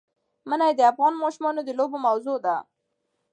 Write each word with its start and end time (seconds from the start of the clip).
منی 0.49 0.71
د 0.77 0.81
افغان 0.91 1.13
ماشومانو 1.23 1.61
د 1.65 1.69
لوبو 1.79 1.97
موضوع 2.05 2.37
ده. 2.45 2.55